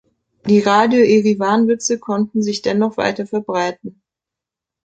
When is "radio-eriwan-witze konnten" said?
0.61-2.41